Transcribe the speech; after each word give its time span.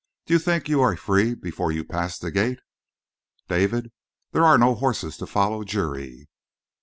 Do 0.25 0.33
you 0.33 0.39
think 0.39 0.67
you 0.67 0.81
are 0.81 0.95
free 0.97 1.35
before 1.35 1.71
you 1.71 1.83
pass 1.85 2.17
the 2.17 2.31
gates?" 2.31 2.63
"David, 3.47 3.91
there 4.31 4.43
are 4.45 4.57
no 4.57 4.73
horses 4.73 5.15
to 5.17 5.27
follow 5.27 5.63
Juri!" 5.63 6.27